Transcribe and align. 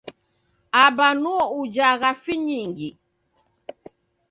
Aba 0.85 1.07
nuo 1.21 1.43
ujagha 1.61 2.11
finyingi. 2.23 2.89